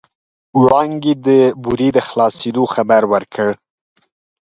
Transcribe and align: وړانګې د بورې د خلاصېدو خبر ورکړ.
وړانګې 0.59 1.13
د 1.27 1.27
بورې 1.63 1.89
د 1.95 1.99
خلاصېدو 2.07 2.63
خبر 2.73 3.01
ورکړ. 3.13 3.49